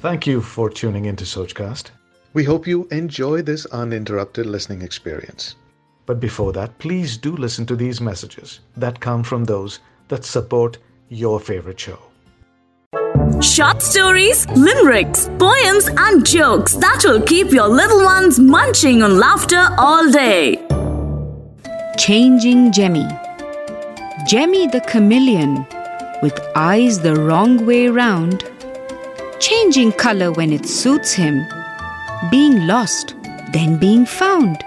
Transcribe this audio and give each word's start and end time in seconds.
Thank 0.00 0.26
you 0.26 0.40
for 0.40 0.70
tuning 0.70 1.06
into 1.06 1.24
Sochcast. 1.24 1.90
We 2.32 2.44
hope 2.44 2.66
you 2.66 2.86
enjoy 2.90 3.42
this 3.42 3.66
uninterrupted 3.66 4.46
listening 4.46 4.82
experience. 4.82 5.56
But 6.06 6.20
before 6.20 6.52
that, 6.52 6.78
please 6.78 7.16
do 7.16 7.34
listen 7.34 7.66
to 7.66 7.76
these 7.76 8.00
messages 8.00 8.60
that 8.76 9.00
come 9.00 9.24
from 9.24 9.44
those 9.44 9.80
that 10.08 10.24
support 10.24 10.78
your 11.08 11.40
favorite 11.40 11.80
show. 11.80 11.98
Short 13.40 13.82
stories, 13.82 14.48
limericks, 14.50 15.28
poems, 15.38 15.88
and 15.96 16.24
jokes 16.24 16.74
that 16.74 17.02
will 17.04 17.20
keep 17.22 17.50
your 17.50 17.68
little 17.68 18.04
ones 18.04 18.38
munching 18.38 19.02
on 19.02 19.18
laughter 19.18 19.68
all 19.76 20.10
day. 20.10 20.56
Changing 21.98 22.70
Jemmy. 22.70 23.06
Jemmy 24.28 24.66
the 24.68 24.80
chameleon, 24.86 25.66
with 26.22 26.38
eyes 26.54 27.00
the 27.00 27.16
wrong 27.16 27.66
way 27.66 27.88
round, 27.88 28.44
changing 29.40 29.92
color 29.92 30.32
when 30.32 30.52
it 30.52 30.66
suits 30.66 31.12
him, 31.12 31.46
being 32.30 32.66
lost, 32.66 33.14
then 33.52 33.78
being 33.78 34.06
found. 34.06 34.64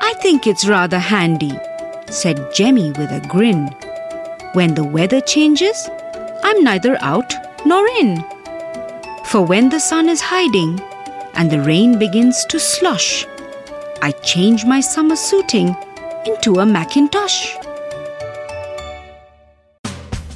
I 0.00 0.14
think 0.20 0.46
it's 0.46 0.68
rather 0.68 0.98
handy, 0.98 1.58
said 2.10 2.52
Jemmy 2.54 2.92
with 2.92 3.10
a 3.10 3.24
grin. 3.28 3.68
When 4.52 4.74
the 4.74 4.84
weather 4.84 5.20
changes, 5.20 5.88
I'm 6.42 6.62
neither 6.62 6.96
out 7.00 7.32
nor 7.64 7.86
in. 8.00 8.24
For 9.24 9.44
when 9.44 9.68
the 9.68 9.80
sun 9.80 10.08
is 10.08 10.20
hiding 10.20 10.80
and 11.34 11.50
the 11.50 11.60
rain 11.60 11.98
begins 11.98 12.44
to 12.46 12.60
slosh, 12.60 13.26
I 14.02 14.12
change 14.22 14.64
my 14.64 14.80
summer 14.80 15.16
suiting 15.16 15.76
into 16.24 16.60
a 16.60 16.66
Macintosh. 16.66 17.54